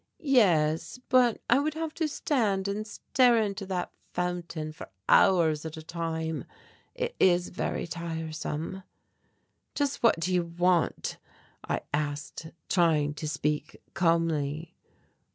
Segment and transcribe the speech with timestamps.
[0.17, 5.77] "Yes, but I would have to stand and stare into that fountain for hours at
[5.77, 6.45] a time.
[6.95, 8.81] It is very tiresome."
[9.75, 11.17] "Just what do you want?"
[11.69, 14.73] I asked, trying to speak calmly.